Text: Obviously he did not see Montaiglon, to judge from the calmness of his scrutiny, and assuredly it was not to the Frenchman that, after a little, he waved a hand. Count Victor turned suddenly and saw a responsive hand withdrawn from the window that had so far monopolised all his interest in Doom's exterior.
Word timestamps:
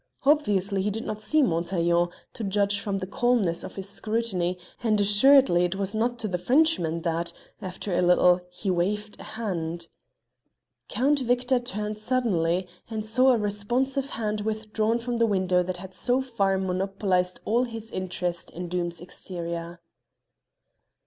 Obviously 0.23 0.81
he 0.81 0.89
did 0.89 1.05
not 1.05 1.21
see 1.21 1.43
Montaiglon, 1.43 2.09
to 2.33 2.43
judge 2.43 2.79
from 2.79 2.97
the 2.97 3.05
calmness 3.05 3.63
of 3.63 3.75
his 3.75 3.87
scrutiny, 3.87 4.57
and 4.81 4.99
assuredly 4.99 5.63
it 5.63 5.75
was 5.75 5.93
not 5.93 6.17
to 6.17 6.27
the 6.27 6.39
Frenchman 6.39 7.03
that, 7.03 7.31
after 7.61 7.95
a 7.95 8.01
little, 8.01 8.41
he 8.49 8.71
waved 8.71 9.19
a 9.19 9.23
hand. 9.23 9.89
Count 10.89 11.19
Victor 11.19 11.59
turned 11.59 11.99
suddenly 11.99 12.67
and 12.89 13.05
saw 13.05 13.33
a 13.33 13.37
responsive 13.37 14.09
hand 14.09 14.41
withdrawn 14.41 14.97
from 14.97 15.17
the 15.17 15.27
window 15.27 15.61
that 15.61 15.77
had 15.77 15.93
so 15.93 16.19
far 16.19 16.57
monopolised 16.57 17.39
all 17.45 17.65
his 17.65 17.91
interest 17.91 18.49
in 18.49 18.67
Doom's 18.69 18.99
exterior. 19.01 19.79